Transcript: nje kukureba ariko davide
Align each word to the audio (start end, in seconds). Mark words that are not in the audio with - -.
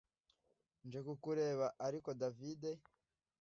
nje 0.85 0.99
kukureba 1.07 1.65
ariko 1.87 2.09
davide 2.21 2.71